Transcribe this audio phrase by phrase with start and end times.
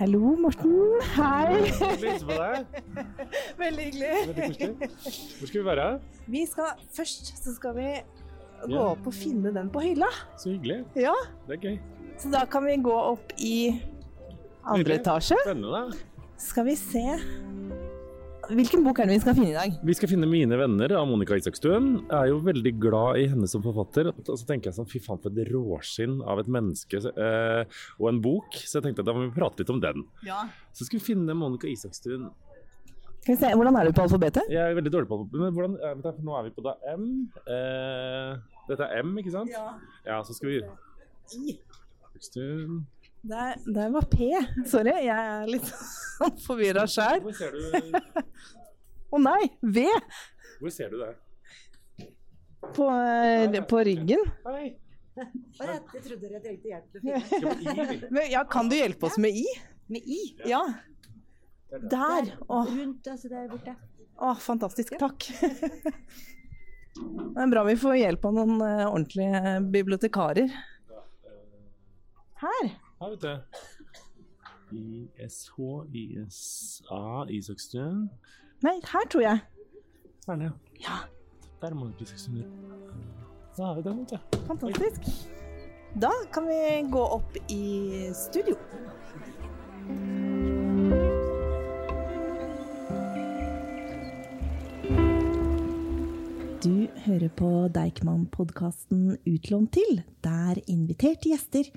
[0.00, 0.72] Hallo, Morten.
[1.12, 1.58] Hei.
[1.68, 2.78] Hilse på deg.
[3.60, 4.12] Veldig hyggelig.
[4.30, 4.88] Veldig koselig.
[5.40, 5.86] Hvor skal vi være?
[6.32, 7.88] Vi skal først så skal vi
[8.62, 8.86] gå Ja.
[8.94, 10.08] opp og finne den på hylla.
[10.40, 10.78] Så hyggelig.
[10.96, 11.12] Ja.
[11.48, 11.76] Det er gøy.
[12.20, 13.54] Så da kan vi gå opp i
[14.68, 15.36] andre etasje.
[15.44, 15.84] Spennende.
[16.40, 17.04] Skal vi se
[18.50, 19.74] Hvilken bok er det vi skal finne i dag?
[19.86, 22.02] Vi skal finne 'Mine venner' av Monica Isakstuen.
[22.08, 24.10] Jeg er jo veldig glad i henne som forfatter.
[24.10, 27.62] Og så tenker jeg sånn, fy faen for et råskinn av et menneske eh,
[28.00, 28.58] og en bok.
[28.58, 30.02] Så jeg tenkte at da må vi prate litt om den.
[30.26, 30.48] Ja.
[30.74, 32.26] Så skal vi finne Monica Isakstuen.
[33.20, 34.50] Skal vi se, Hvordan er du på alfabetet?
[34.50, 35.40] Jeg er veldig dårlig på alfabetet.
[35.40, 37.08] men hvordan, vet, vent nå er vi på da M.
[37.46, 39.50] Eh, dette er M, ikke sant?
[40.06, 40.62] Ja, så skal vi
[41.38, 42.86] Isakstuen.
[43.22, 44.32] Der, der var P.
[44.66, 45.70] Sorry, jeg er litt
[46.44, 47.20] forvirra skjær.
[47.24, 47.60] Hvor ser du,
[49.14, 49.42] Å nei!
[49.62, 49.86] V
[50.60, 51.14] hvor ser du det?
[52.76, 54.24] på, eh, på ryggen.
[54.44, 54.76] Hei!
[55.16, 57.96] Jeg trodde dere trengte hjelp til å finne?
[58.14, 59.46] Men, ja, kan du hjelpe oss med I?
[59.90, 60.20] med i.
[60.46, 60.60] Ja.
[61.70, 62.30] Der.
[62.46, 63.74] Å, Rundt, altså der borte.
[64.20, 64.94] å, fantastisk.
[65.00, 65.26] Takk.
[67.00, 70.50] Det er bra vi får hjelp av noen eh, ordentlige bibliotekarer.
[72.42, 72.70] Her.
[73.00, 73.79] Her, vet du.
[74.72, 75.50] ISH,
[75.94, 78.10] ISA, Isakstuen.
[78.62, 79.38] Nei, her tror jeg.
[80.26, 80.52] Her nede.
[80.80, 80.96] ja.
[81.62, 82.44] Der må det Isakstuen.
[83.56, 84.38] Da er vi der, vet du.
[84.46, 85.00] fantastisk.
[86.00, 87.62] Da kan vi gå opp i
[88.14, 88.56] studio.
[96.60, 101.70] Du hører på Deichman-podkasten Utlånt til, der inviterte gjester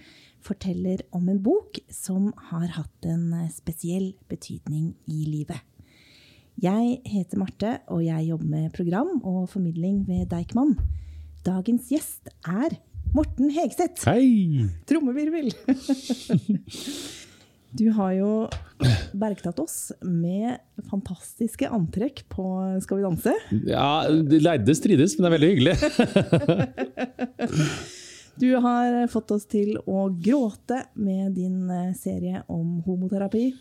[0.43, 5.63] forteller om en bok som har hatt en spesiell betydning i livet.
[6.59, 10.75] Jeg heter Marte, og jeg jobber med program og formidling ved Deichman.
[11.47, 12.75] Dagens gjest er
[13.15, 14.03] Morten Hegseth.
[14.03, 14.67] Hei!
[14.83, 15.53] Trommevirvel!
[17.73, 18.47] Du har jo
[19.17, 22.43] bergtatt oss med fantastiske antrekk på
[22.83, 23.33] Skal vi danse.
[23.65, 25.75] Ja, de lærde strides, men det er veldig hyggelig.
[28.33, 33.53] Du har fått oss til å gråte med din eh, serie om homoterapi.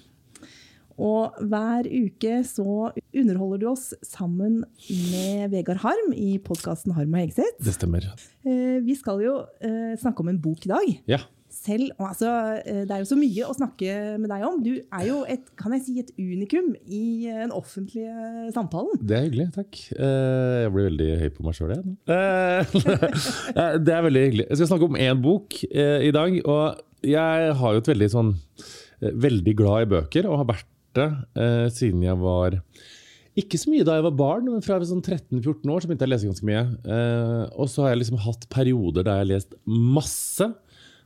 [0.97, 7.21] Og hver uke så underholder du oss sammen med Vegard Harm i podkasten Harm og
[7.21, 7.61] Hegseth.
[7.61, 8.01] Det stemmer.
[8.49, 10.89] Eh, Vi skal jo eh, snakke om en bok i dag.
[11.19, 11.21] Ja.
[11.63, 12.29] Selv, og altså,
[12.67, 14.57] eh, det er jo så mye å snakke med deg om.
[14.65, 18.99] Du er jo et, kan jeg si, et unikum i eh, den offentlige samtalen.
[18.99, 19.79] Det er hyggelig, takk.
[19.95, 21.95] Eh, Jeg blir veldig høy på meg sjøl igjen.
[22.11, 22.75] Eh,
[23.87, 24.47] Det er veldig hyggelig.
[24.51, 26.35] Jeg skal snakke om én bok eh, i dag.
[26.43, 30.69] Og jeg har jo et veldig sånn eh, Veldig glad i bøker, og har vært
[30.99, 31.09] det
[31.41, 32.59] eh, siden jeg var
[33.41, 36.11] ikke så mye da jeg var barn, men fra sånn 13-14 år så begynte jeg
[36.11, 36.65] å lese ganske mye.
[36.85, 40.51] Eh, og så har jeg liksom hatt perioder der jeg har lest masse.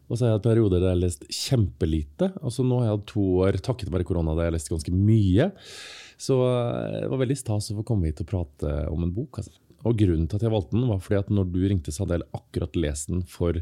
[0.06, 2.30] Og så har jeg hatt perioder der jeg har lest kjempelite.
[2.40, 4.94] Altså nå har jeg hatt to år takket være korona der jeg har lest ganske
[4.94, 5.48] mye.
[6.16, 9.42] Så eh, det var veldig stas å få komme hit og prate om en bok.
[9.42, 9.56] Altså.
[9.86, 12.20] Og grunnen til at jeg valgte den, var fordi at når du ringte, så hadde
[12.20, 13.58] jeg akkurat lest den for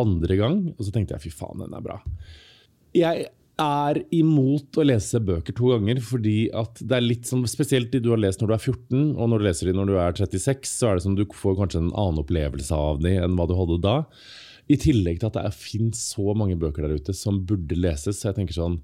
[0.00, 0.62] andre gang.
[0.76, 2.00] Og så tenkte jeg fy faen, den er bra.
[2.96, 3.28] Jeg
[3.60, 8.00] er imot å lese bøker to ganger, fordi at det er litt sånn, spesielt de
[8.02, 10.16] du har lest når du er 14, og når du leser de når du er
[10.16, 13.46] 36, så er det som du får kanskje en annen opplevelse av de enn hva
[13.50, 13.98] du hadde da.
[14.70, 18.20] I tillegg til at det finnes så mange bøker der ute som burde leses.
[18.20, 18.78] Så jeg tenker sånn,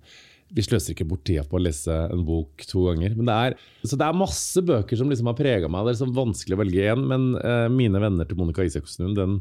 [0.55, 3.17] vi sløser ikke bort tida på å lese en bok to ganger.
[3.19, 5.87] Det er, så det er masse bøker som liksom har prega meg.
[5.87, 7.07] Det er liksom vanskelig å velge én.
[7.11, 9.41] Men uh, 'Mine venner' til Monica Isaksen den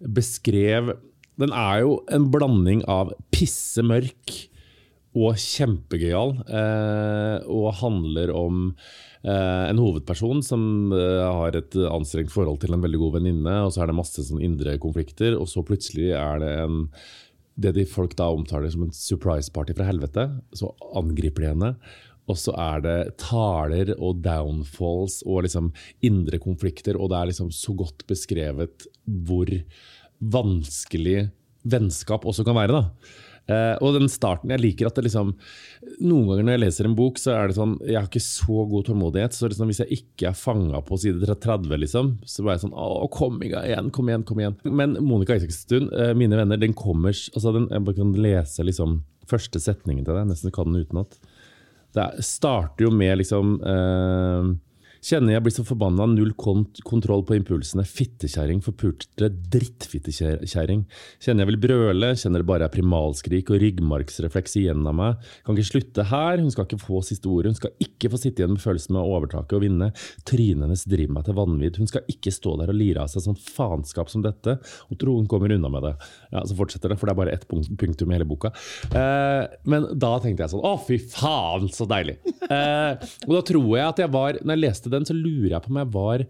[0.00, 0.94] beskrev
[1.40, 4.34] Den er jo en blanding av pissemørk
[5.16, 6.34] og kjempegøyal.
[6.50, 8.74] uh, og handler om
[9.28, 10.62] en hovedperson som
[10.96, 14.24] eh, har et anstrengt forhold til en veldig god venninne, og så er det masse
[14.24, 16.86] sånn indre konflikter, og så plutselig er det en
[17.60, 20.26] det de folk da omtaler som en surprise party fra helvete.
[20.56, 21.70] Så angriper de henne.
[22.30, 25.72] Og så er det taler og downfalls og liksom
[26.06, 29.50] indre konflikter, og det er liksom så godt beskrevet hvor
[30.20, 31.30] vanskelig
[31.68, 32.78] vennskap også kan være.
[32.78, 32.84] da.
[33.50, 35.32] Eh, og den starten, jeg liker at det liksom
[36.04, 38.64] Noen ganger når jeg leser en bok, så er det sånn Jeg har ikke så
[38.70, 39.34] god tålmodighet.
[39.36, 43.08] Så liksom, hvis jeg ikke er fanga på side 30, liksom, så jeg sånn Å,
[43.12, 44.58] kom igjen, kom igjen, kom igjen.
[44.68, 49.00] Men Monica Isakstuen, uh, mine venner, den kommer altså den, Jeg bare kan lese liksom
[49.30, 50.26] første setningen til det.
[50.26, 51.16] Nesten kan den utenat.
[51.94, 54.50] Det er- starter jo med liksom eh,
[55.00, 57.86] Kjenner jeg blir så forbanna, null kont kontroll på impulsene.
[57.88, 60.82] Fittekjerring, forpulte drittfittekjerring.
[61.22, 65.30] Kjenner jeg vil brøle, kjenner det bare er primalskrik og ryggmargsrefleks igjen av meg.
[65.46, 67.54] Kan ikke slutte her, hun skal ikke få siste ordet.
[67.54, 69.90] Hun skal ikke få sitte igjen med følelsen med å overtake og vinne.
[70.28, 71.80] Trynet hennes driver meg til vanvidd.
[71.80, 74.58] Hun skal ikke stå der og lire av seg sånn faenskap som dette.
[74.92, 75.94] Og tro hun kommer unna med det.
[76.34, 78.52] Ja, Så fortsetter det, for det er bare ett punktum i hele boka.
[78.92, 82.18] Eh, men da tenkte jeg sånn Å, fy faen, så deilig!
[82.50, 85.64] Eh, og da tror jeg at jeg var Når jeg leste den, så lurer jeg
[85.64, 86.26] på om jeg var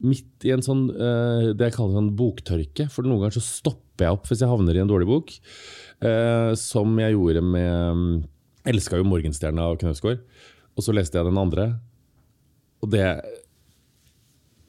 [0.00, 2.88] midt i en sånn uh, det jeg kaller en boktørke.
[2.92, 5.34] For noen ganger så stopper jeg opp hvis jeg havner i en dårlig bok.
[6.00, 8.06] Uh, som jeg gjorde med um,
[8.70, 10.24] Elska jo 'Morgenstjerna' av Knausgård.
[10.76, 11.74] Og så leste jeg den andre,
[12.80, 13.04] og det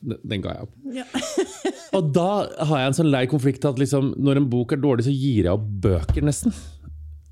[0.02, 0.72] Den, den ga jeg opp.
[0.98, 1.04] Ja.
[1.94, 5.06] Og da har jeg en sånn lei konflikt at liksom, når en bok er dårlig,
[5.06, 6.56] så gir jeg opp bøker, nesten.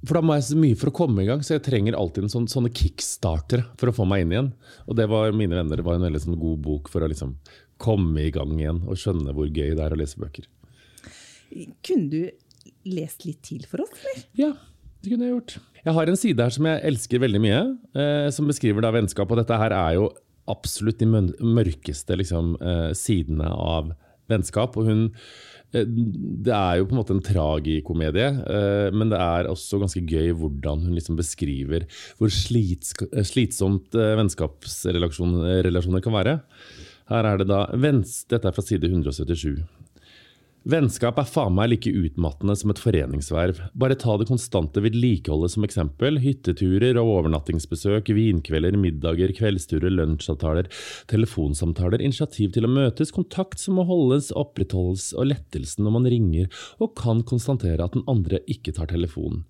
[0.08, 2.26] For da må jeg så mye for å komme i gang, så jeg trenger alltid
[2.26, 4.52] en sånn, sånne kickstartere for å få meg inn igjen.
[4.88, 7.36] Og det var mine venner, det var en veldig sånn god bok for å liksom
[7.80, 10.48] komme i gang igjen og skjønne hvor gøy det er å lese bøker.
[11.84, 12.22] Kunne du
[12.88, 14.24] lest litt til for oss, eller?
[14.40, 14.54] Ja,
[15.04, 15.58] det kunne jeg gjort.
[15.84, 17.62] Jeg har en side her som jeg elsker veldig mye,
[17.96, 19.32] eh, som beskriver da vennskap.
[19.32, 20.10] Og dette her er jo
[20.50, 23.94] absolutt de mørkeste liksom, eh, sidene av
[24.30, 24.78] vennskap.
[24.78, 25.04] Og hun
[25.70, 30.32] det er jo på en måte en tragikomedie, eh, men det er også ganske gøy
[30.34, 31.86] hvordan hun liksom beskriver
[32.18, 36.40] hvor eh, slitsomt vennskapsrelasjoner kan være.
[37.10, 39.58] Her er det da, Dette er fra side 177.
[40.68, 43.62] Vennskap er faen meg like utmattende som et foreningsverv.
[43.80, 46.20] Bare ta det konstante vedlikeholdet som eksempel.
[46.20, 50.68] Hytteturer og overnattingsbesøk, vinkvelder, middager, kveldsturer, lunsjavtaler,
[51.08, 56.52] telefonsamtaler, initiativ til å møtes, kontakt som må holdes, opprettholdes og lettelsen når man ringer
[56.84, 59.46] og kan konstatere at den andre ikke tar telefonen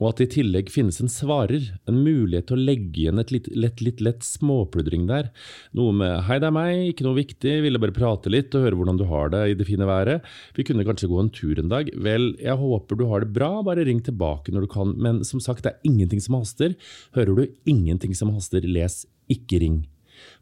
[0.00, 3.30] og at det i tillegg finnes en svarer, en mulighet til å legge igjen et
[3.30, 5.30] litt lett, litt lett småpludring der.
[5.78, 8.80] Noe med 'hei, det er meg, ikke noe viktig, ville bare prate litt og høre
[8.80, 10.20] hvordan du har det i det fine været'.
[10.56, 11.90] Vi kunne kanskje gå en tur en dag.
[11.94, 14.94] Vel, jeg håper du har det bra, bare ring tilbake når du kan.
[14.98, 16.74] Men som sagt, det er ingenting som haster.
[17.14, 19.86] Hører du ingenting som haster, les ikke ring.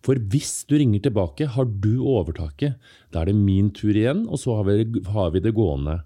[0.02, 2.78] For hvis du ringer tilbake, har du overtaket.
[3.12, 5.98] Da er det min tur igjen, og så har vi, det gående.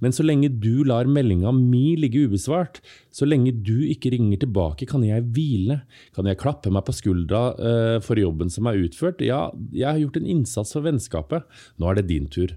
[0.00, 2.80] Men så lenge du lar meldinga mi ligge ubesvart,
[3.12, 5.82] så lenge du ikke ringer tilbake, kan jeg hvile.
[6.16, 9.24] Kan jeg klappe meg på skuldra uh, for jobben som er utført?
[9.24, 11.48] Ja, jeg har gjort en innsats for vennskapet.
[11.78, 12.56] Nå er det din tur.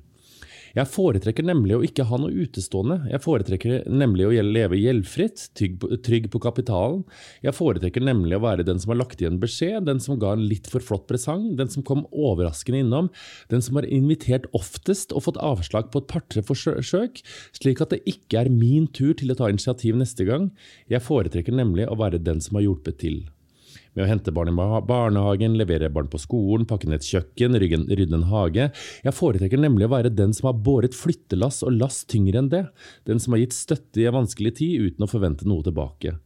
[0.76, 2.98] Jeg foretrekker nemlig å ikke ha noe utestående.
[3.08, 7.06] Jeg foretrekker nemlig å leve gjeldfritt, trygg på kapitalen.
[7.46, 10.44] Jeg foretrekker nemlig å være den som har lagt igjen beskjed, den som ga en
[10.50, 13.08] litt for flott presang, den som kom overraskende innom,
[13.54, 17.24] den som har invitert oftest og fått avslag på et par-tre forsøk,
[17.56, 20.52] slik at det ikke er min tur til å ta initiativ neste gang.
[20.92, 23.24] Jeg foretrekker nemlig å være den som har hjulpet til
[23.96, 28.20] med å hente barn i barnehagen, levere barn på skolen, pakke ned et kjøkken, rydde
[28.20, 28.70] en hage.
[29.06, 32.66] Jeg foretrekker nemlig å være den som har båret flyttelass og lass tyngre enn det,
[33.08, 36.18] den som har gitt støtte i en vanskelig tid uten å forvente noe tilbake.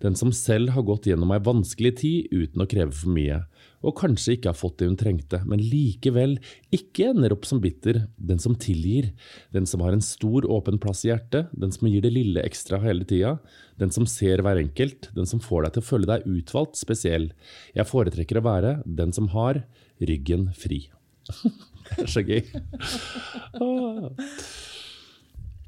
[0.00, 3.42] Den som selv har gått gjennom ei vanskelig tid uten å kreve for mye,
[3.86, 6.36] og kanskje ikke har fått det hun trengte, men likevel
[6.74, 8.02] ikke ender opp som bitter.
[8.18, 9.12] Den som tilgir,
[9.54, 12.80] den som har en stor, åpen plass i hjertet, den som gir det lille ekstra
[12.82, 13.36] hele tida,
[13.78, 17.30] den som ser hver enkelt, den som får deg til å føle deg utvalgt, spesiell.
[17.76, 19.62] Jeg foretrekker å være den som har
[20.02, 20.86] ryggen fri.
[21.94, 22.42] det er så gøy.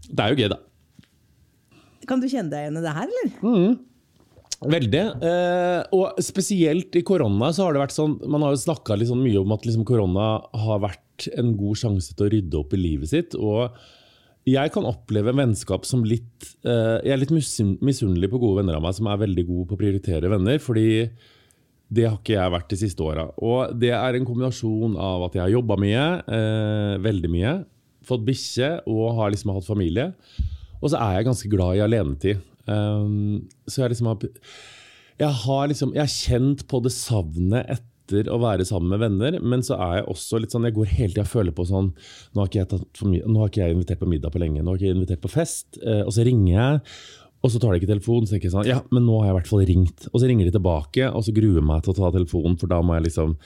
[0.09, 0.59] Det er jo gøy, da.
[2.09, 3.33] Kan du kjenne deg igjen i det her, eller?
[3.45, 3.88] Mm.
[4.59, 5.03] Veldig.
[5.23, 9.23] Eh, og spesielt i korona så har det vært sånn Man har jo snakka sånn
[9.23, 12.81] mye om at liksom korona har vært en god sjanse til å rydde opp i
[12.81, 13.37] livet sitt.
[13.39, 13.71] Og
[14.49, 18.85] jeg kan oppleve vennskap som litt eh, Jeg er litt misunnelig på gode venner av
[18.87, 20.59] meg som er veldig gode på å prioritere venner.
[20.63, 20.89] fordi
[21.89, 23.23] det har ikke jeg vært de siste åra.
[23.41, 27.55] Og det er en kombinasjon av at jeg har jobba mye, eh, veldig mye,
[28.05, 30.11] fått bikkje og har liksom hatt familie.
[30.83, 32.43] Og så er jeg ganske glad i alenetid.
[32.69, 34.29] Um, så jeg liksom har
[35.19, 39.39] jeg har, liksom, jeg har kjent på det savnet etter å være sammen med venner,
[39.43, 41.91] men så er jeg også litt sånn Jeg går hele tida og føler på sånn
[41.91, 44.73] nå har, ikke jeg for nå har ikke jeg invitert på middag på lenge, nå
[44.73, 45.81] har ikke jeg invitert på fest.
[45.83, 46.95] Uh, og så ringer jeg,
[47.39, 48.27] og så tar de ikke telefonen.
[48.27, 50.07] Så tenker jeg sånn, ja, men nå har jeg i hvert fall ringt.
[50.11, 52.71] Og så ringer de tilbake, og så gruer jeg meg til å ta telefonen, for
[52.71, 53.37] da må jeg liksom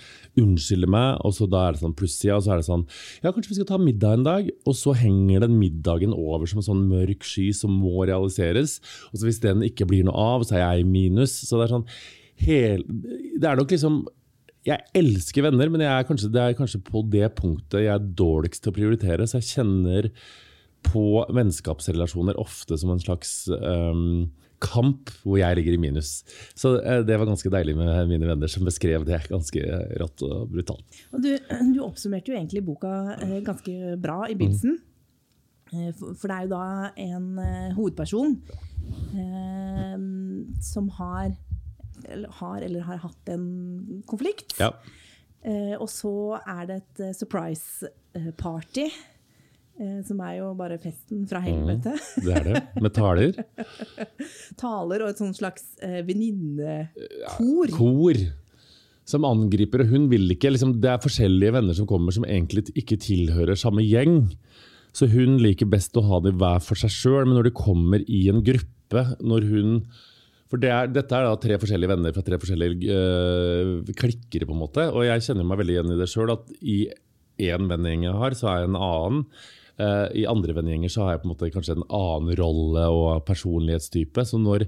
[0.40, 1.20] unnskylde meg.
[1.26, 2.86] Og så da er det sånn plussida, og så er det sånn
[3.20, 4.48] Ja, kanskje vi skal ta middag en dag?
[4.64, 8.78] Og så henger den middagen over som en sånn mørk sky som må realiseres.
[9.12, 11.36] Og så hvis den ikke blir noe av, så er jeg i minus.
[11.44, 11.88] Så det er sånn
[12.42, 14.02] hel, Det er nok liksom
[14.62, 18.62] jeg elsker venner, men er kanskje, det er kanskje på det punktet jeg er dårligst
[18.62, 19.26] til å prioritere.
[19.26, 20.06] Så jeg kjenner
[20.86, 24.30] på vennskapsrelasjoner ofte som en slags um,
[24.62, 26.22] kamp hvor jeg ligger i minus.
[26.58, 29.62] Så eh, det var ganske deilig med mine venner som beskrev det ganske
[30.00, 31.02] rått og brutalt.
[31.12, 31.32] Og du,
[31.74, 34.78] du oppsummerte jo egentlig boka eh, ganske bra i begynnelsen.
[34.78, 34.88] Mm.
[36.20, 36.64] For det er jo da
[37.00, 37.28] en
[37.78, 38.34] hovedperson
[39.16, 39.94] eh,
[40.60, 41.30] som har
[42.02, 44.52] eller, har eller har hatt en konflikt.
[44.60, 44.72] Ja.
[45.42, 47.88] Eh, og så er det et surprise
[48.36, 48.90] party.
[49.80, 51.94] Eh, Som er jo bare festen fra helvete.
[52.20, 52.62] Det er det.
[52.82, 53.32] Med taler.
[54.62, 57.74] Taler og et sånn slags eh, venninnekor.
[57.76, 58.24] Kor
[59.08, 62.68] som angriper, og hun vil ikke liksom, Det er forskjellige venner som kommer som egentlig
[62.78, 64.28] ikke tilhører samme gjeng.
[64.92, 68.04] Så hun liker best å ha dem hver for seg sjøl, men når de kommer
[68.06, 69.70] i en gruppe når hun
[70.52, 74.52] For det er, dette er da tre forskjellige venner fra tre forskjellige øh, klikker, på
[74.52, 74.84] en måte.
[74.92, 76.82] Og jeg kjenner meg veldig igjen i det sjøl, at i
[77.40, 79.22] én vennegjeng jeg har, så er jeg en annen.
[79.82, 83.24] Eh, I andre vennegjenger så har jeg på en måte kanskje en annen rolle og
[83.28, 84.24] personlighetstype.
[84.28, 84.66] Så når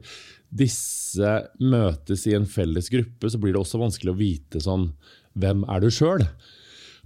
[0.54, 4.92] disse møtes i en felles gruppe, så blir det også vanskelig å vite sånn
[5.34, 6.22] Hvem er du sjøl?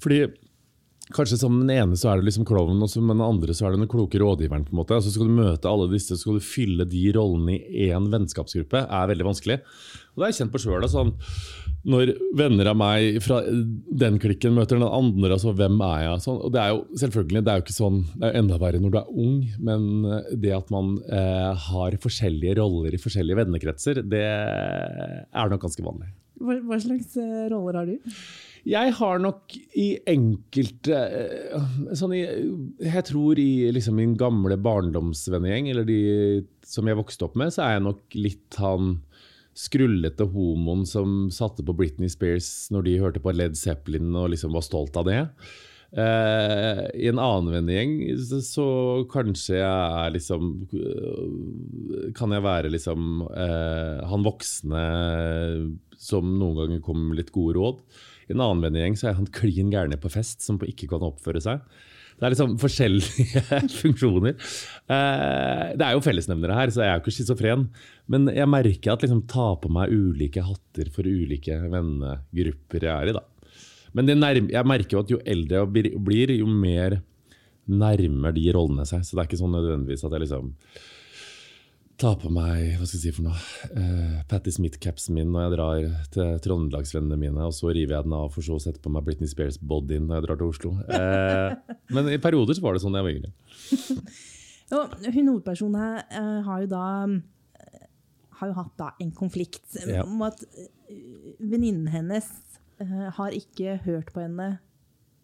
[0.04, 0.26] Fordi
[1.08, 3.72] Kanskje som den ene så er det liksom klovnen, og som den andre så er
[3.72, 4.66] det den kloke rådgiveren.
[4.66, 4.96] på en måte.
[4.98, 8.82] Altså skal du møte alle disse, så skal du fylle de rollene i én vennskapsgruppe,
[8.84, 9.56] er veldig vanskelig.
[10.18, 10.86] Og det har jeg kjent på sjøl.
[10.90, 11.12] Sånn,
[11.88, 16.24] når venner av meg fra den klikken møter den andre, altså hvem er jeg?
[16.26, 18.82] Sånn, og det er jo selvfølgelig, det er jo ikke sånn, det er enda verre
[18.82, 19.38] når du er ung,
[19.70, 19.86] men
[20.42, 26.10] det at man eh, har forskjellige roller i forskjellige vennekretser, det er nok ganske vanlig.
[26.38, 28.12] Hva, hva slags eh, roller har du?
[28.68, 32.22] Jeg har nok i enkelte eh, sånn i,
[32.84, 36.00] Jeg tror i liksom min gamle barndomsvennegjeng, eller de
[36.66, 38.98] som jeg vokste opp med, så er jeg nok litt han
[39.58, 44.54] skrullete homoen som satte på Britney Spears når de hørte på Led Zeppelin og liksom
[44.54, 45.22] var stolt av det.
[45.88, 48.64] Uh, I en annen vennegjeng så, så
[49.08, 54.82] kanskje jeg er liksom uh, Kan jeg være liksom uh, han voksne
[55.96, 57.80] som noen ganger kommer med litt gode råd.
[58.28, 61.40] I en annen vennegjeng så er han klin gæren på fest som ikke kan oppføre
[61.42, 61.64] seg.
[62.18, 63.42] Det er liksom forskjellige
[63.80, 64.34] funksjoner.
[64.90, 67.66] Eh, det er jo fellesnevnere her, så jeg er jo ikke schizofren.
[68.10, 73.12] Men jeg merker at liksom tar på meg ulike hatter for ulike vennegrupper jeg er
[73.12, 73.16] i.
[73.20, 73.24] da.
[73.96, 76.98] Men jeg merker jo at jo eldre jeg blir, jo mer
[77.68, 79.04] nærmer de rollene seg.
[79.06, 80.52] Så det er ikke sånn nødvendigvis at jeg liksom
[81.98, 83.38] tar på meg hva skal jeg si for noe,
[83.74, 88.14] uh, Patti Smith-capsen min når jeg drar til trøndelagsvennene mine, og så river jeg den
[88.18, 90.72] av for så å sette på meg Britney Spears-bodyen når jeg drar til Oslo.
[90.86, 93.32] Uh, men i perioder så var det sånn jeg var yngre.
[94.72, 96.84] jo, hun hovedpersonen eh, har jo da
[98.38, 100.04] har jo hatt da en konflikt Ja.
[100.06, 100.44] om at
[101.42, 102.28] venninnen hennes
[103.18, 104.60] har ikke hørt på henne.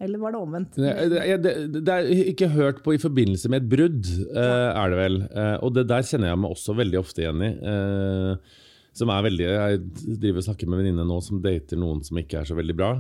[0.03, 0.77] Eller var det omvendt?
[0.77, 0.93] Det,
[1.39, 5.19] det, det, er ikke hørt på i forbindelse med et brudd, eh, er det vel.
[5.31, 7.51] Eh, og det der kjenner jeg meg også veldig ofte igjen i.
[7.73, 8.63] Eh,
[8.95, 9.79] som er veldig, Jeg
[10.21, 12.91] driver og snakker med venninne nå som dater noen som ikke er så veldig bra.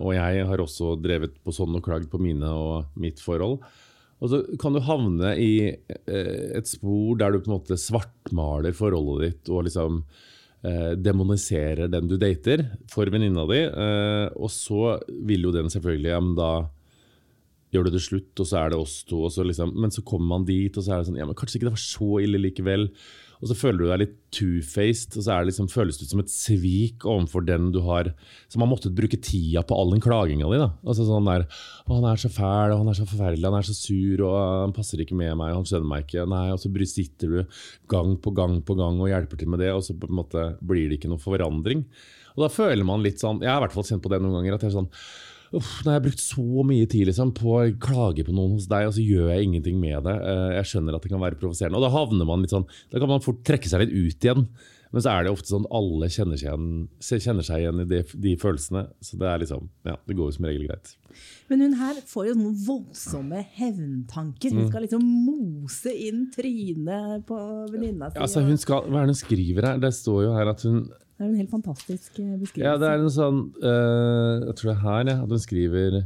[0.00, 3.58] og jeg har også drevet på sånn og klagd på mine og mitt forhold.
[4.24, 5.76] Og så kan du havne i
[6.08, 10.00] et spor der du på en måte svartmaler forholdet ditt og liksom
[10.66, 13.64] eh, demoniserer den du dater for venninna di.
[13.66, 16.52] Eh, og så vil jo den selvfølgelig ja, men da
[17.72, 19.24] gjør du det slutt, og så er det oss to.
[19.32, 21.58] Så liksom, men så kommer man dit, og så er det sånn ja, men Kanskje
[21.58, 22.88] ikke det var så ille likevel.
[23.42, 26.30] Og så føler du deg litt two-faced, og så liksom, føles det ut som et
[26.30, 28.12] svik overfor den du har
[28.52, 30.60] Som har måttet bruke tida på all den klaginga di.
[30.86, 31.48] Altså sånn der,
[31.88, 34.36] å, 'Han er så fæl, og han er så forferdelig, han er så sur, og
[34.62, 37.44] han passer ikke med meg, han skjønner meg ikke.' Nei, Og så sitter du
[37.88, 40.56] gang på gang på gang og hjelper til med det, og så på en måte
[40.62, 41.84] blir det ikke noe forandring.
[42.36, 44.38] Og da føler man litt sånn Jeg har i hvert fall kjent på det noen
[44.38, 44.54] ganger.
[44.54, 44.92] at jeg er sånn
[45.52, 48.86] Uff, jeg har brukt så mye tid liksom, på å klage på noen hos deg,
[48.88, 50.14] og så gjør jeg ingenting med det.
[50.16, 51.76] Eh, Jeg skjønner at det kan være provoserende.
[51.76, 54.46] Og da havner man litt sånn, da kan man fort trekke seg litt ut igjen.
[54.92, 56.64] Men så er det ofte sånn at alle kjenner seg igjen,
[57.00, 58.82] kjenner seg igjen i de, de følelsene.
[59.00, 60.90] Så det er liksom, ja, det går jo som regel greit.
[61.48, 64.52] Men hun her får jo noen voldsomme hevntanker.
[64.52, 64.58] Mm.
[64.60, 67.38] Hun skal liksom mose inn trynet på
[67.72, 68.20] venninna si.
[68.20, 69.80] Altså, hun skal, hva er det hun skriver her?
[69.80, 70.82] Det står jo her at hun
[71.16, 72.64] Det er en helt fantastisk eh, beskrivelse.
[72.64, 75.98] Ja, det er en sånn uh, Jeg tror det er her ja, at hun skriver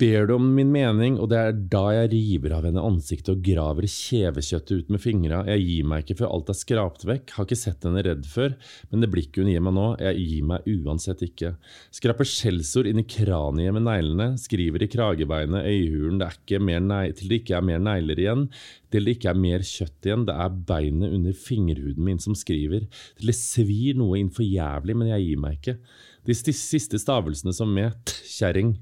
[0.00, 3.42] Ber du om min mening, og det er da jeg river av henne ansiktet og
[3.44, 5.42] graver kjevekjøttet ut med fingra.
[5.50, 7.34] Jeg gir meg ikke før alt er skrapt vekk.
[7.36, 8.54] Har ikke sett henne redd før,
[8.88, 11.52] men det blikket hun gir meg nå, jeg gir meg uansett ikke.
[11.92, 16.84] Skraper skjellsord inn i kraniet med neglene, skriver i kragebeinet, øyehulen, det er ikke mer
[16.86, 18.48] nei- til det ikke er mer negler igjen,
[18.88, 22.88] til det ikke er mer kjøtt igjen, det er beinet under fingerhuden min som skriver,
[23.20, 25.76] til det svir noe inn for jævlig, men jeg gir meg ikke.
[26.24, 28.78] De siste stavelsene som met, kjerring.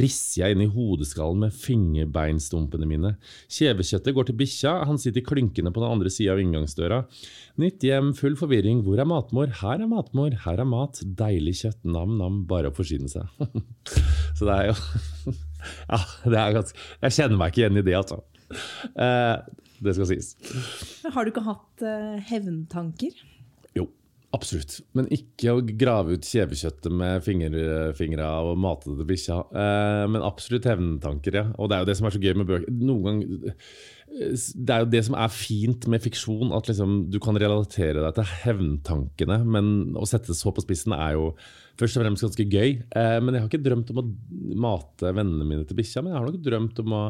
[0.00, 3.14] Risser jeg inn i hodeskallen med fingerbeinstumpene mine.
[3.52, 7.02] Kjevekjøttet går til bikkja, han sitter klynkende på den andre sida av inngangsdøra.
[7.62, 8.82] Nytt hjem, full forvirring.
[8.86, 9.52] Hvor er matmor?
[9.60, 11.02] Her er matmor, her er mat.
[11.18, 13.28] Deilig kjøtt, nam-nam, bare å forsyne seg.
[14.38, 14.76] Så det er jo
[15.92, 18.22] Ja, det er ganske Jeg kjenner meg ikke igjen i det, altså.
[18.98, 19.36] Eh,
[19.82, 20.32] det skal sies.
[21.14, 23.14] Har du ikke hatt eh, hevntanker?
[23.78, 23.86] Jo,
[24.36, 24.78] absolutt.
[24.96, 29.38] Men ikke å grave ut kjevekjøttet med fingerfingra og mate det til bikkja.
[29.62, 31.44] Eh, men absolutt hevntanker, ja.
[31.58, 32.68] Og det er jo det som er så gøy med bøker.
[33.06, 33.22] Gang,
[34.12, 38.16] det er jo det som er fint med fiksjon, at liksom du kan relatere deg
[38.18, 39.40] til hevntankene.
[39.56, 39.66] Men
[39.98, 41.32] å sette så på spissen er jo
[41.80, 42.78] først og fremst ganske gøy.
[42.84, 44.08] Eh, men jeg har ikke drømt om å
[44.64, 47.02] mate vennene mine til bikkja, men jeg har nok drømt om å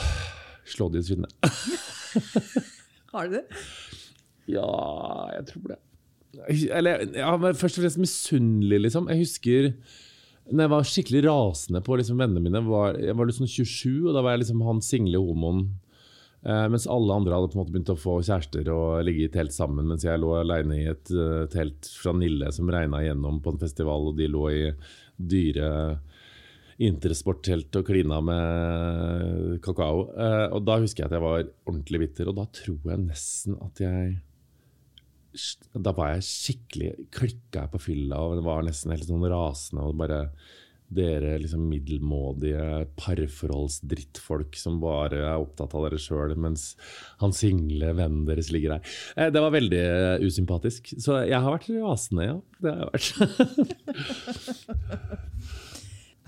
[0.74, 1.32] slå de i trynet.
[3.12, 3.44] Har du det?
[4.52, 4.70] Ja,
[5.36, 5.80] jeg tror det.
[6.72, 9.10] Eller ja, men først og fremst misunnelig, liksom.
[9.12, 9.70] Jeg husker
[10.50, 12.64] når jeg var skikkelig rasende på liksom, vennene mine.
[12.66, 15.66] Var, jeg var liksom 27, og da var jeg liksom han single homoen.
[16.42, 19.32] Eh, mens alle andre hadde på en måte begynt å få kjærester og ligge i
[19.32, 19.86] telt sammen.
[19.92, 23.62] Mens jeg lå alene i et uh, telt fra Nille som regna igjennom på en
[23.62, 24.64] festival, og de lå i
[25.22, 25.68] dyre
[26.82, 30.08] intersporttelt og klina med kakao.
[30.10, 33.58] Eh, og da husker jeg at jeg var ordentlig bitter, og da tror jeg nesten
[33.62, 34.16] at jeg
[35.72, 39.98] Da var jeg skikkelig Klikka jeg på fylla og var nesten helt sånn rasende og
[40.00, 40.20] bare
[40.92, 42.64] dere liksom middelmådige
[43.00, 46.76] parforholdsdrittfolk som bare er opptatt av dere sjøl, mens
[47.22, 48.82] han single vennen deres ligger der.
[49.16, 49.84] Eh, det var veldig
[50.26, 50.92] usympatisk.
[51.00, 52.36] Så jeg har vært rasende, ja.
[52.60, 53.08] Det har jeg vært.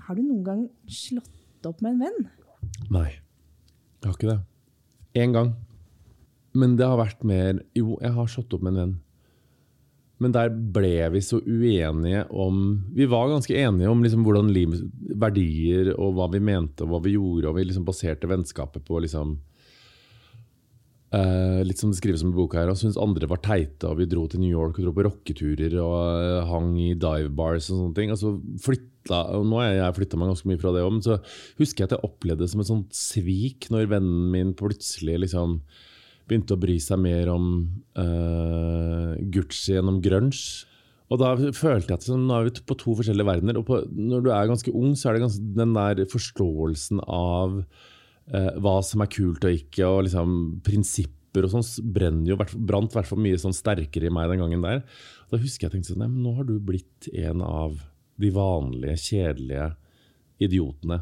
[0.05, 2.27] Har du noen gang slått opp med en venn?
[2.93, 3.07] Nei,
[4.03, 4.35] jeg har ikke det.
[5.17, 5.49] Én gang.
[6.55, 8.95] Men det har vært mer Jo, jeg har slått opp med en venn.
[10.23, 12.61] Men der ble vi så uenige om
[12.95, 14.77] Vi var ganske enige om liksom hvordan liv,
[15.11, 19.01] verdier og hva vi mente og hva vi gjorde, og vi liksom baserte vennskapet på
[19.03, 19.35] liksom
[21.15, 23.99] uh, Litt som det skrives om i boka her, og syntes andre var teite, og
[23.99, 27.67] vi dro til New York og dro på rocketurer og uh, hang i dive bars
[27.67, 28.13] og sånne ting.
[28.15, 31.19] Altså flytta, og Nå har jeg flytta meg ganske mye fra det òg, men så
[31.59, 35.59] husker jeg at jeg opplevde det som et sånt svik når vennen min plutselig liksom
[36.25, 37.49] begynte å bry seg mer om
[37.99, 40.65] uh, Gucci gjennom grunge.
[41.13, 43.59] Og da følte jeg at sånn, nå er vi på to forskjellige verdener.
[43.59, 47.59] Og på, når du er ganske ung, så er det ganske, den der forståelsen av
[47.61, 52.97] uh, hva som er kult og ikke, og liksom prinsipper og sånn, jo, brant i
[52.97, 54.85] hvert fall mye sånn sterkere i meg den gangen der.
[55.29, 57.77] Da husker jeg tenkte sånn, nei, men nå har du blitt en av
[58.21, 59.73] de vanlige, kjedelige
[60.41, 61.01] idiotene.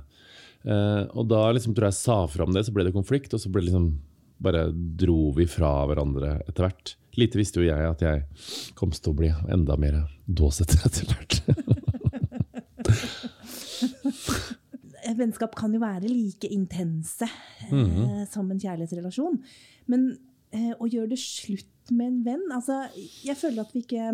[0.63, 3.34] Eh, og da liksom tror jeg jeg sa fra om det, så ble det konflikt,
[3.36, 3.91] og så ble det liksom
[4.43, 6.95] bare dro vi fra hverandre etter hvert.
[7.19, 8.17] Lite visste jo jeg at jeg
[8.77, 9.95] kom til å bli enda mer
[10.27, 11.34] dåsete etter hvert.
[15.13, 18.25] Vennskap kan jo være like intense eh, Mhm.
[18.32, 19.36] som en kjærlighetsrelasjon.
[19.91, 20.01] Men
[20.51, 22.86] eh, å gjøre det slutt med en venn altså,
[23.25, 24.06] Jeg føler at vi ikke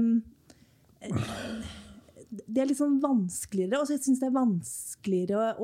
[1.05, 1.19] eh,
[2.49, 5.63] Det er litt sånn vanskeligere, og så jeg syns det er vanskeligere å,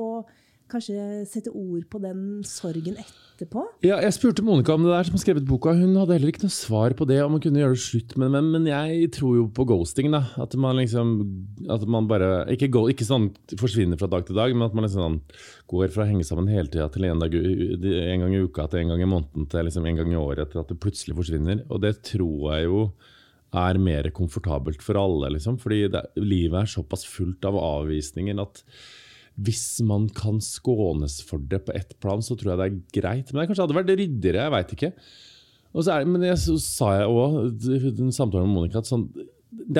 [0.70, 3.62] kanskje sette ord på den sorgen etterpå.
[3.84, 5.74] Ja, jeg spurte Monica om det der som har skrevet boka.
[5.76, 8.34] Hun hadde heller ikke noe svar på det, om hun kunne gjøre det slutt med
[8.36, 8.50] dem.
[8.54, 10.10] men jeg tror jo på ghosting.
[10.14, 10.24] da.
[10.42, 11.14] At man liksom
[11.70, 14.86] at man bare Ikke, go, ikke sånn forsvinner fra dag til dag, men at man
[14.86, 15.20] liksom sånn
[15.70, 18.82] går fra å henge sammen hele tida til en, dag, en gang i uka til
[18.82, 21.64] en gang i måneden til liksom en gang i året til at det plutselig forsvinner.
[21.70, 22.88] Og det tror jeg jo
[23.56, 25.58] er mer komfortabelt for alle, liksom.
[25.62, 28.62] Fordi det, livet er såpass fullt av avvisninger at
[29.36, 33.32] hvis man kan skånes for det på ett plan, så tror jeg det er greit.
[33.32, 34.92] Men det kanskje hadde vært ryddigere, jeg veit ikke.
[35.76, 39.10] Det- men jeg, så sa jeg òg den samtalen med Monica at sånn,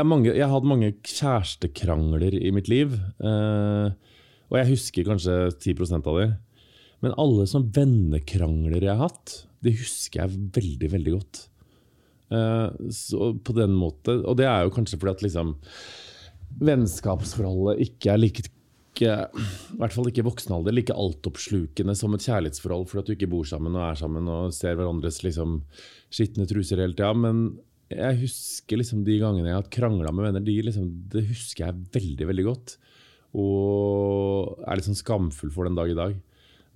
[0.05, 2.93] mange, jeg har hatt mange kjærestekrangler i mitt liv.
[3.21, 3.91] Eh,
[4.51, 6.37] og jeg husker kanskje 10% av dem.
[7.03, 11.49] Men alle sånne vennekrangler jeg har hatt, det husker jeg veldig, veldig godt.
[12.31, 15.57] Eh, så på den måte, Og det er jo kanskje fordi at liksom
[16.61, 18.43] vennskapsforholdet ikke er like
[18.97, 23.11] ikke, i hvert fall ikke i voksen alder, like altoppslukende som et kjærlighetsforhold fordi at
[23.11, 25.61] du ikke bor sammen og er sammen og ser hverandres liksom,
[26.09, 27.13] skitne truser hele tida.
[27.15, 27.47] Men
[27.93, 31.85] jeg husker liksom de gangene jeg har krangla med venner, de liksom, det husker jeg
[31.95, 32.77] veldig veldig godt.
[33.37, 36.17] Og er litt sånn skamfull for den dag i dag.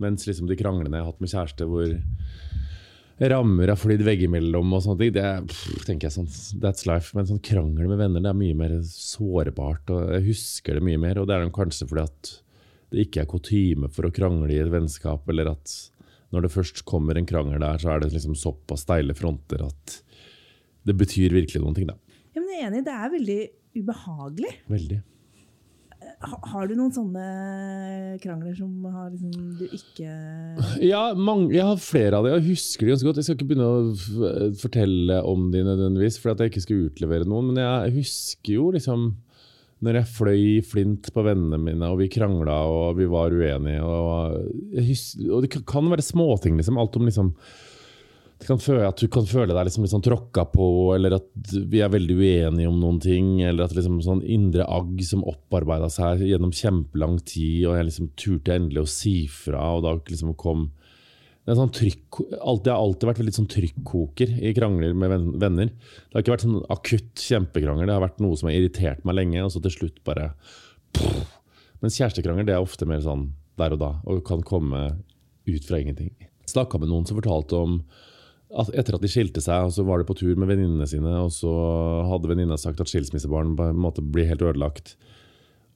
[0.00, 1.88] Mens liksom de kranglene jeg har hatt med kjæreste hvor
[3.28, 6.28] rammer har flydd veggimellom og sånne ting, det er, pff, tenker jeg sånn,
[6.62, 7.12] that's life.
[7.16, 11.00] Men sånn krangel med venner det er mye mer sårbart, og jeg husker det mye
[11.02, 11.20] mer.
[11.20, 12.30] Og det er kanskje fordi at
[12.90, 15.74] det ikke er kutyme for å krangle i et vennskap, eller at
[16.33, 20.00] når det først kommer en krangel der, så er det liksom såpass steile fronter at
[20.88, 21.98] det betyr virkelig noen ting, da.
[22.33, 23.40] Ja, men jeg er enig, det er veldig
[23.76, 24.52] ubehagelig.
[24.70, 25.00] Veldig.
[26.20, 27.24] Ha- har du noen sånne
[28.22, 30.11] krangler som har liksom du ikke
[30.85, 32.37] Ja, mange, jeg har flere av dem.
[32.38, 33.20] Jeg husker de ganske godt.
[33.20, 37.28] Jeg skal ikke begynne å fortelle om de nødvendigvis, for at jeg ikke skal utlevere
[37.28, 37.50] noen.
[37.52, 39.11] Men jeg husker jo liksom
[39.80, 43.80] når jeg fløy i flint på vennene mine, og vi krangla og vi var uenige.
[43.80, 46.76] Og, jeg hus og det kan være småting, liksom.
[46.83, 47.33] Alt om liksom
[48.40, 51.55] det kan føle at Du kan føle deg liksom litt sånn tråkka på, eller at
[51.68, 53.35] vi er veldig uenige om noen ting.
[53.44, 58.12] Eller at liksom sånn indre agg som opparbeida seg gjennom kjempelang tid, og jeg liksom
[58.20, 60.70] turte endelig å si fra, og da liksom kom
[61.48, 65.70] det sånn trykk, alt, Jeg har alltid vært veldig sånn trykkoker i krangler med venner.
[65.72, 69.18] Det har ikke vært sånn akutt kjempekrangel, det har vært noe som har irritert meg
[69.18, 70.31] lenge, og så til slutt bare
[70.96, 71.24] pff.
[71.81, 74.85] Mens kjærestekrangel det er ofte mer sånn der og da, og kan komme
[75.48, 76.12] ut fra ingenting.
[76.48, 77.81] Snakka med noen som fortalte om
[78.50, 81.30] etter at de skilte seg, og så var de på tur med venninnene sine, og
[81.34, 81.52] så
[82.08, 84.96] hadde venninna sagt at skilsmissebarn på en måte blir helt ødelagt.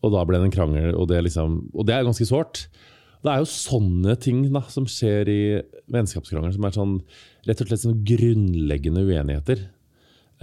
[0.05, 2.67] Og da ble det en krangel, og det, liksom, og det er ganske sårt.
[3.25, 5.43] Det er jo sånne ting da, som skjer i
[5.93, 6.99] vennskapskrangler, som er sånn,
[7.49, 9.65] rett og slett sånn grunnleggende uenigheter.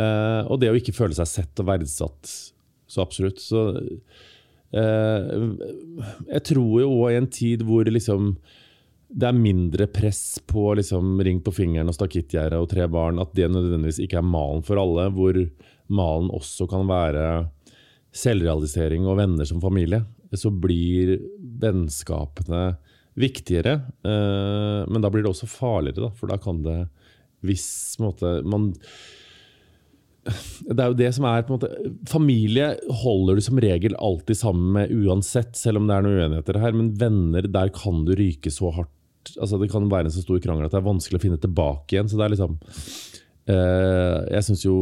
[0.01, 2.31] Eh, og det å ikke føle seg sett og verdsatt
[2.91, 3.39] så absolutt.
[3.43, 3.61] Så
[4.75, 5.29] eh,
[6.31, 8.33] jeg tror jo òg i en tid hvor liksom
[9.11, 13.33] det er mindre press på liksom, ring på fingeren og stakittgjerde og tre barn, at
[13.35, 15.37] det nødvendigvis ikke er malen for alle, hvor
[15.91, 17.25] malen også kan være
[18.15, 21.17] selvrealisering og venner som familie, så blir
[21.61, 22.75] vennskapene
[23.19, 23.73] viktigere.
[24.07, 26.77] Eh, men da blir det også farligere, da, for da kan det
[27.41, 28.71] hvis måte, man
[30.69, 32.67] det er jo det som er på en måte Familie
[33.01, 36.75] holder du som regel alltid sammen med uansett, selv om det er noen uenigheter her.
[36.77, 38.93] Men venner, der kan du ryke så hardt.
[39.39, 41.95] Altså Det kan være en så stor krangel at det er vanskelig å finne tilbake
[41.95, 42.09] igjen.
[42.09, 42.55] Så det er liksom
[43.51, 44.75] eh, Jeg syns jo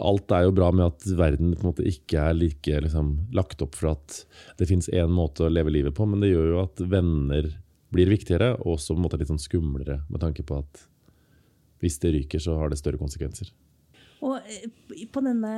[0.00, 3.62] alt er jo bra med at verden på en måte ikke er like liksom, lagt
[3.64, 4.22] opp for at
[4.60, 7.52] det fins én måte å leve livet på, men det gjør jo at venner
[7.94, 10.82] blir viktigere, og også på en måte litt sånn skumlere, med tanke på at
[11.84, 13.52] hvis det ryker, så har det større konsekvenser.
[14.26, 14.64] Og eh,
[15.12, 15.52] på denne,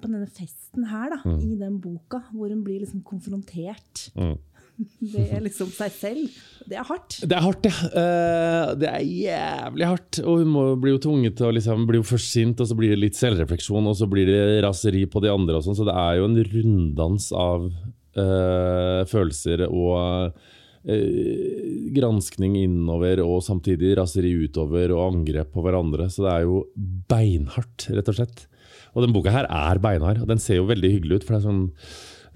[0.00, 1.40] på denne festen her, da, Mm.
[1.42, 4.38] i den boka, hvor hun blir liksom konfrontert Mm.
[5.12, 7.18] med liksom seg selv, det er hardt.
[7.24, 7.88] Det er hardt, ja.
[8.02, 10.20] Eh, det er jævlig hardt.
[10.24, 12.94] Og hun blir jo tvunget til å liksom, bli jo først sint, og så blir
[12.94, 15.58] det litt selvrefleksjon, og så blir det raseri på de andre.
[15.58, 20.38] og sånn, Så det er jo en runddans av eh, følelser og
[20.84, 26.08] eh, granskning innover, og samtidig raseri utover og angrep på hverandre.
[26.12, 26.64] Så det er jo
[27.10, 28.46] beinhardt, rett og slett.
[28.94, 31.26] Og den boka her er beinhard, og den ser jo veldig hyggelig ut.
[31.26, 31.66] for det er sånn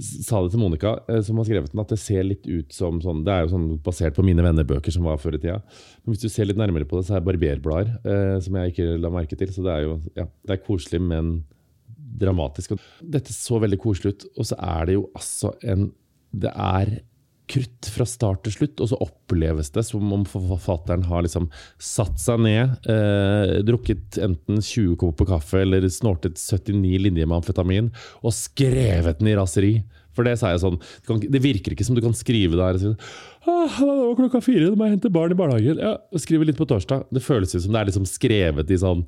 [0.02, 3.00] sa det til Monica, eh, som har skrevet den, at det ser litt ut som
[3.02, 5.60] sånn Det er jo sånn basert på mine venner-bøker som var før i tida.
[6.02, 8.74] Men hvis du ser litt nærmere på det, så er det barberblader, eh, som jeg
[8.74, 9.52] ikke la merke til.
[9.54, 11.36] Så det er jo ja, det er koselig, men
[12.18, 12.76] dramatisk.
[13.00, 15.92] Dette så veldig koselig ut, og så er det jo altså en
[16.34, 16.88] Det er
[17.50, 21.50] krutt fra start til slutt, og så oppleves det som om forfatteren har liksom
[21.82, 27.92] satt seg ned, eh, drukket enten 20 kopper kaffe eller snortet 79 linjer med amfetamin,
[28.22, 29.74] og skrevet den i raseri.
[30.14, 30.78] For det sa jeg sånn,
[31.26, 32.90] det, virker ikke som du kan skrive der og si
[33.50, 35.80] ah, det var klokka fire, nå må jeg hente barn i barnehagen.
[35.82, 37.08] Ja, skrive litt på torsdag.
[37.10, 39.02] Det føles som det er liksom skrevet i sånn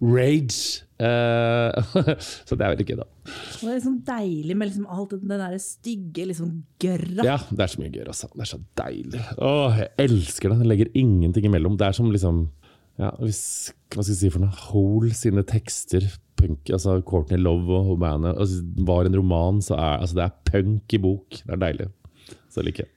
[0.00, 0.84] rage.
[1.00, 1.72] Uh,
[2.46, 3.06] så det er veldig gøy, da.
[3.30, 7.26] Og det er sånn deilig med liksom alt den der stygge liksom gørra.
[7.26, 8.30] Ja, det er så mye gørr, Altså.
[8.34, 9.22] Det er så deilig.
[9.38, 10.58] Åh, jeg elsker det.
[10.62, 11.78] Den legger ingenting imellom.
[11.80, 12.48] Det er som liksom
[13.00, 14.64] ja, hvis, Hva skal jeg si for noe?
[14.70, 16.04] Hole sine tekster.
[16.40, 20.38] Punk, altså Courtney Love og bandet altså, var en roman, så er altså, det er
[20.48, 21.36] punk i bok.
[21.44, 21.88] Det er deilig.
[22.52, 22.94] Så liker jeg.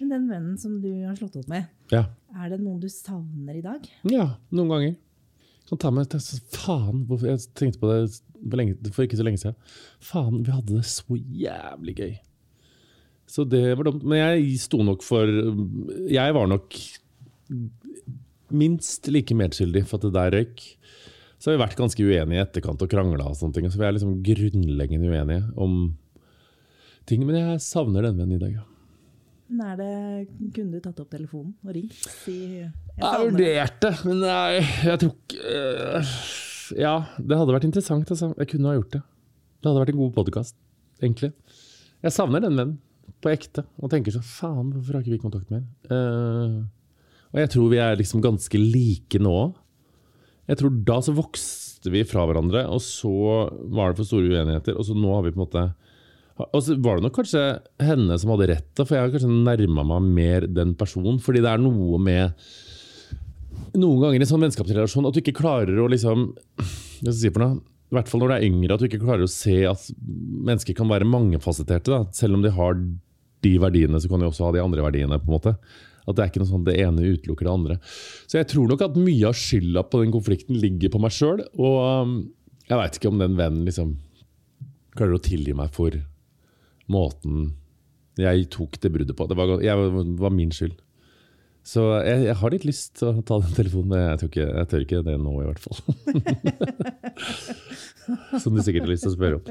[0.00, 2.02] Men den vennen som du har slått opp med, Ja.
[2.36, 3.84] er det noen du savner i dag?
[4.10, 4.94] ja, noen ganger.
[5.68, 6.12] Kan ta med,
[6.52, 9.56] faen, Jeg tenkte på det for, ikke så lenge siden.
[10.04, 12.14] Faen, vi hadde det så jævlig gøy.
[13.26, 14.04] Så det var dumt.
[14.04, 15.24] Men jeg sto nok for
[16.10, 16.76] Jeg var nok
[18.54, 20.66] minst like medskyldig for at det der røyk.
[21.40, 23.70] Så har vi vært ganske uenige i etterkant og krangla og sånne ting.
[23.72, 25.96] Så vi er liksom grunnleggende uenige om
[27.08, 27.24] ting.
[27.24, 28.68] Men jeg savner den vennen i dag, ja.
[29.48, 29.88] Men er det,
[30.56, 31.94] kunne du tatt opp telefonen og ringt?
[31.94, 35.58] Si, jeg Jeg vurderte, men nei, jeg tror ikke
[35.98, 36.14] uh,
[36.80, 38.08] Ja, det hadde vært interessant.
[38.08, 38.30] Altså.
[38.40, 39.02] Jeg kunne ha gjort det.
[39.60, 40.56] Det hadde vært en god podkast,
[41.02, 41.34] egentlig.
[42.04, 42.78] Jeg savner den vennen,
[43.24, 45.62] på ekte, og tenker sånn Faen, hvorfor har ikke vi kontakt mer?
[45.88, 46.64] Uh,
[47.34, 49.54] og jeg tror vi er liksom ganske like nå òg.
[50.48, 53.12] Jeg tror da så vokste vi fra hverandre, og så
[53.72, 55.64] var det for store uenigheter, og så nå har vi på en måte
[56.42, 57.42] og så var det nok kanskje
[57.84, 61.20] henne som hadde rett, for jeg har kanskje nærma meg mer den personen.
[61.22, 62.48] Fordi det er noe med
[63.74, 67.16] Noen ganger i en sånn vennskapsrelasjon at du ikke klarer å liksom Hva skal jeg
[67.18, 67.56] si for noe?
[67.90, 70.74] I hvert fall når du er yngre, at du ikke klarer å se at mennesker
[70.74, 72.00] kan være mangefasetterte.
[72.16, 72.78] Selv om de har
[73.44, 75.18] de verdiene, så kan de også ha de andre verdiene.
[75.20, 75.52] på en måte.
[76.04, 77.76] At det er ikke noe sånn det ene utelukker det andre.
[78.26, 81.44] Så jeg tror nok at mye av skylda på den konflikten ligger på meg sjøl.
[81.54, 82.16] Og um,
[82.66, 83.94] jeg veit ikke om den vennen liksom
[84.98, 85.94] klarer å tilgi meg for
[86.90, 87.52] måten
[88.20, 89.26] jeg tok det bruddet på.
[89.26, 90.76] Det var, jeg, var min skyld.
[91.64, 94.48] Så jeg, jeg, har litt lyst til å ta den telefonen, men jeg tør ikke,
[94.50, 95.78] jeg tør ikke det nå, i hvert fall.
[98.42, 99.46] Som du sikkert har lyst til å spørre om.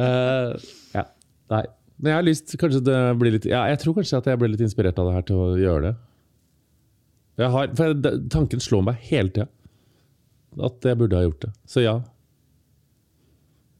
[0.00, 0.56] Uh,
[0.96, 1.04] ja,
[1.52, 1.64] nei.
[2.00, 4.48] Men jeg har lyst kanskje det blir litt, ja, jeg tror kanskje at jeg ble
[4.54, 5.92] litt inspirert av det her til å gjøre det.
[7.52, 9.48] Har, for Tanken slår meg hele tida
[10.66, 11.52] at jeg burde ha gjort det.
[11.68, 11.94] Så ja.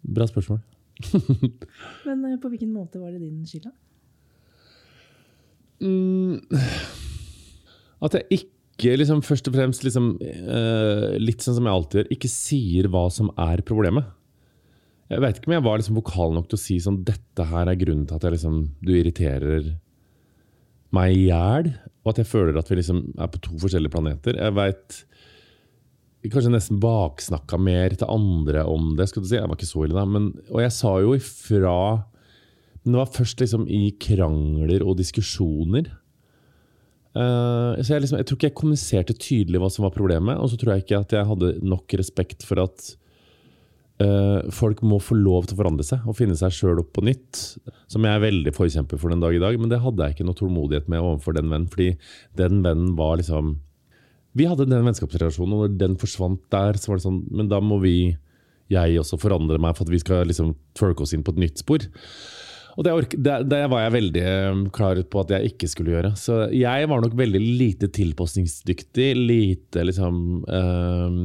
[0.02, 0.62] Bra spørsmål.
[2.07, 3.74] Men uh, på hvilken måte var det din skyld, da?
[5.83, 6.38] Mm,
[8.07, 12.11] at jeg ikke liksom, først og fremst liksom, uh, litt sånn som jeg alltid gjør,
[12.16, 14.11] ikke sier hva som er problemet.
[15.12, 17.68] Jeg vet ikke om jeg var liksom vokal nok til å si sånn dette her
[17.68, 19.74] er grunnen til at liksom, du irriterer
[20.92, 24.38] meg i hjel, og at jeg føler at vi liksom er på to forskjellige planeter.
[24.40, 25.02] Jeg veit
[26.30, 29.08] kanskje nesten baksnakka mer til andre om det.
[29.11, 29.38] skal du si.
[29.38, 31.74] Jeg var ikke så ille da, men, Og jeg sa jo ifra
[32.85, 35.90] Men det var først liksom i krangler og diskusjoner.
[37.12, 40.38] Uh, så jeg, liksom, jeg tror ikke jeg kommuniserte tydelig hva som var problemet.
[40.38, 42.87] Og så tror jeg ikke at jeg hadde nok respekt for at
[44.02, 47.04] uh, folk må få lov til å forandre seg og finne seg sjøl opp på
[47.06, 47.42] nytt.
[47.87, 50.26] Som jeg er veldig forkjemper for den dag i dag, men det hadde jeg ikke
[50.26, 51.70] noe tålmodighet med overfor den vennen.
[51.70, 51.92] Fordi
[52.38, 53.61] den vennen var liksom
[54.38, 57.78] Vi hadde den vennskapsrelasjonen, og den forsvant der, så var det sånn Men da må
[57.82, 58.14] vi,
[58.72, 61.60] jeg også, forandre meg for at vi skal liksom twerke oss inn på et nytt
[61.60, 61.84] spor.
[62.72, 64.24] Og det, det, det, var jeg veldig
[64.72, 66.14] klar på at jeg ikke skulle gjøre.
[66.16, 69.10] Så jeg var nok veldig lite tilpasningsdyktig.
[69.18, 70.16] Lite liksom
[70.48, 71.18] eh,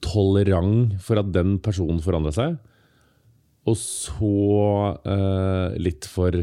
[0.00, 2.56] tolerant for at den personen forandra seg.
[3.68, 4.32] Og så
[5.04, 6.40] eh, litt for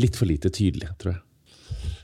[0.00, 1.20] Litt for lite tydelig, tror jeg.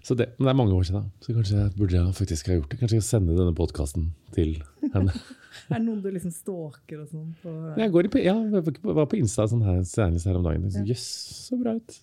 [0.06, 2.70] Så det, men det er mange år siden, så kanskje jeg burde faktisk ha gjort
[2.70, 2.76] det.
[2.78, 4.04] Kanskje jeg skal sende denne podkasten
[4.36, 4.52] til
[4.92, 5.14] henne.
[5.72, 7.32] er det noen du liksom stalker og sånn?
[7.42, 10.68] På jeg, går på, ja, jeg var på Insta sånn her, senest her om dagen.
[10.70, 11.06] Jøss, yes,
[11.48, 11.96] så bra ut.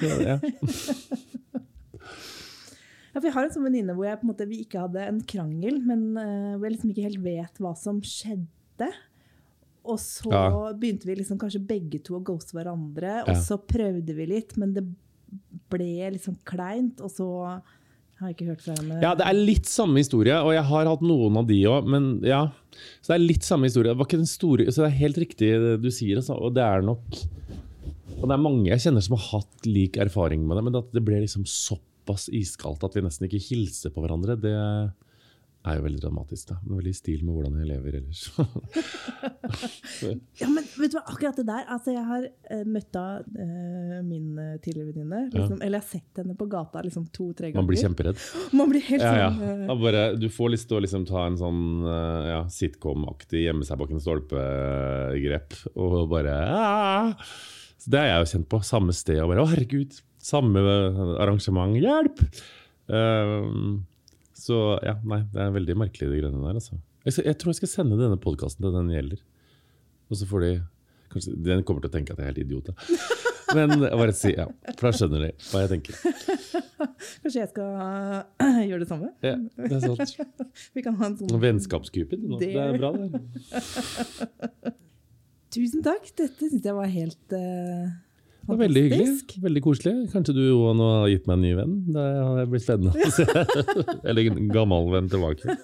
[0.00, 0.36] Ja, ja.
[3.12, 5.82] ja, for jeg har en sånn venninne hvor jeg måte, vi ikke hadde en krangel,
[5.84, 8.88] men uh, hvor jeg liksom ikke helt vet hva som skjedde.
[9.84, 10.72] Og så ja.
[10.80, 14.72] begynte vi liksom kanskje begge to å ghoste hverandre, og så prøvde vi litt, men
[14.76, 14.86] det
[15.72, 17.26] ble liksom kleint, og så
[18.18, 18.98] har jeg ikke hørt fra henne.
[19.02, 21.86] Ja, Det er litt samme historie, og jeg har hatt noen av de òg.
[21.86, 22.48] Men ja,
[23.00, 23.92] så det er litt samme historie.
[23.92, 26.18] Det var ikke den store, så det er helt riktig det du sier.
[26.18, 27.20] Altså, og det er nok
[28.18, 30.88] Og det er mange jeg kjenner som har hatt lik erfaring med det, men at
[30.90, 34.56] det ble liksom såpass iskaldt at vi nesten ikke hilser på hverandre, det
[35.66, 36.50] er jo veldig dramatisk.
[36.50, 36.56] da.
[36.62, 38.22] Er veldig i stil med hvordan jeg lever ellers.
[40.40, 43.98] ja, men vet du hva, akkurat det der altså Jeg har uh, møtt av uh,
[44.06, 45.24] min uh, tidligere venninne.
[45.34, 45.66] Liksom, ja.
[45.66, 47.60] Eller jeg har sett henne på gata liksom, to-tre ganger.
[47.60, 48.24] Man blir kjemperedd.
[48.60, 49.66] Man blir helt ja, sånn...
[49.66, 49.78] Ja.
[49.82, 51.62] Bare, du får lyst til å liksom, ta en sånn
[52.28, 57.28] ja, sitcom-aktig gjemme seg bak en stolpe-grep og bare Aah!
[57.78, 58.58] Så Det har jeg jo kjent på.
[58.66, 59.20] Samme sted.
[59.22, 60.00] og bare, Å, herregud!
[60.18, 60.62] Samme
[61.22, 61.76] arrangement.
[61.78, 62.24] Hjelp!
[62.88, 63.78] Uh,
[64.48, 66.58] så ja, nei, det er veldig merkelig, de greiene der.
[66.60, 66.78] Altså.
[67.04, 69.20] Jeg, jeg, tror jeg skal sende denne podkasten til den gjelder.
[70.08, 70.52] Og så får de
[71.12, 72.72] kanskje, Den kommer til å tenke at jeg er helt idiot.
[73.56, 76.00] Men bare si ja, for da skjønner de hva jeg tenker.
[77.22, 79.12] Kanskje jeg skal uh, gjøre det samme?
[79.24, 80.28] Ja, det er sant.
[80.76, 82.18] Vi kan ha en sånn Vennskapsgruppe.
[82.40, 83.22] Det er bra, det.
[85.54, 86.10] Tusen takk.
[86.12, 87.88] Dette syns jeg var helt uh,
[88.48, 89.36] var veldig hyggelig.
[89.44, 89.94] Veldig koselig.
[90.12, 90.42] Kanskje du
[90.78, 91.76] nå har gitt meg en ny venn?
[91.92, 93.26] Det har blitt spennende å se.
[94.08, 95.56] Eller en gammel venn tilbake.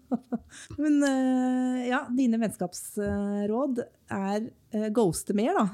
[0.82, 5.66] Men uh, ja, dine vennskapsråd er uh, ghoste mer, da?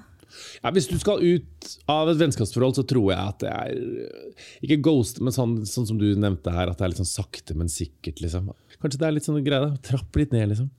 [0.63, 4.79] Ja, hvis du skal ut av et vennskapsforhold, så tror jeg at det er Ikke
[4.87, 7.73] ghost, men sånn, sånn, som du nevnte her, at det er litt sånn sakte, men
[7.73, 8.23] sikkert.
[8.25, 8.49] liksom.
[8.81, 9.75] Kanskje det er litt sånn greie.
[9.85, 10.71] Trapp litt ned, liksom.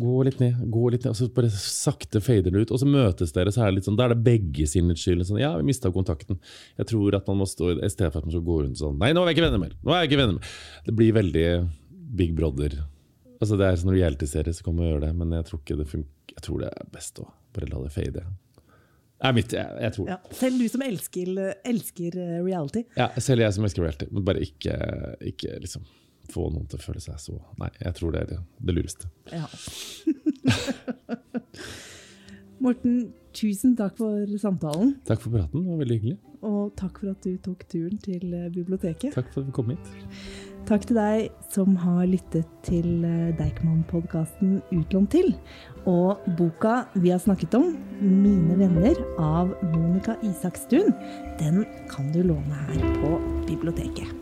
[0.00, 2.70] Gå litt ned, gå litt ned, og så bare sakte fader det ut.
[2.72, 5.26] Og så møtes dere, så er det litt sånn, da er det begge sine skyld.
[5.28, 6.38] Sånn, ja, vi mista kontakten.
[6.80, 8.96] Jeg tror at man må stå, I stedet for at man skal gå rundt sånn
[9.02, 9.76] Nei, nå er vi ikke venner mer!
[9.84, 10.56] nå er jeg ikke venner mer.
[10.86, 11.46] Det blir veldig
[12.22, 12.78] Big Brother.
[13.42, 15.88] Altså det er sånn reality-serie, så kan man gjøre det, men jeg tror ikke det
[15.90, 16.36] funker.
[16.36, 18.22] Jeg tror det er best å bare la det fade.
[18.22, 21.28] Det er mitt, jeg, jeg tror ja, Selv du som elsker,
[21.68, 22.86] elsker reality?
[22.96, 24.08] Ja, selv jeg som elsker reality.
[24.10, 24.78] Men bare ikke,
[25.32, 25.84] ikke liksom
[26.30, 29.10] få noen til å føle seg så Nei, jeg tror det er det, det lureste.
[29.32, 29.46] Ja.
[32.62, 34.94] Morten, tusen takk for samtalen.
[35.08, 36.18] Takk for praten, det var veldig hyggelig.
[36.46, 38.22] Og takk for at du tok turen til
[38.54, 39.14] biblioteket.
[39.14, 39.92] Takk for at vi kom hit.
[40.68, 45.34] Takk til deg som har lyttet til eh, Deichman-podkasten Utlånt til.
[45.90, 50.94] Og boka vi har snakket om, 'Mine venner' av Monica Isakstuen,
[51.42, 54.21] den kan du låne her på biblioteket.